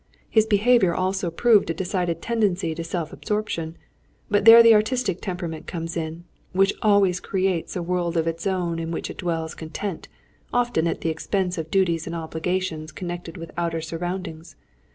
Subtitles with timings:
[0.27, 3.77] His behaviour also proved a decided tendency to self absorption;
[4.31, 8.79] but there the artistic temperament comes in, which always creates a world of its own
[8.79, 10.07] in which it dwells content,
[10.51, 14.55] often at the expense of duties and obligations connected with outer surroundings.